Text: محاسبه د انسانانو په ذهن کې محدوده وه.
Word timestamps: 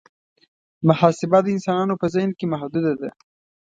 محاسبه 0.87 1.39
د 1.43 1.47
انسانانو 1.55 1.99
په 2.01 2.05
ذهن 2.13 2.31
کې 2.37 2.45
محدوده 2.53 2.91
وه. 2.99 3.09